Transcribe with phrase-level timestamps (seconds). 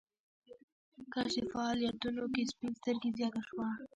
[1.13, 3.67] کله چې په فعاليتونو کې سپين سترګي زياته شوه.